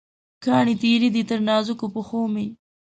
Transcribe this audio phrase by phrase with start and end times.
[0.43, 2.45] کاڼې تېره دي، تر نازکو پښومې